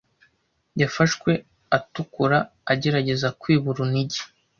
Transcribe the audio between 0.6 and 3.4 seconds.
Yafashwe atukura agerageza